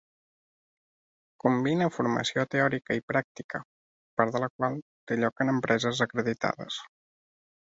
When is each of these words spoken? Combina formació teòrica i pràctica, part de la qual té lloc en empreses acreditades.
Combina 1.43 1.89
formació 1.97 2.45
teòrica 2.55 2.97
i 3.01 3.05
pràctica, 3.11 3.61
part 4.21 4.33
de 4.37 4.41
la 4.45 4.49
qual 4.55 4.81
té 5.07 5.19
lloc 5.21 5.45
en 5.47 5.53
empreses 5.55 6.03
acreditades. 6.07 6.81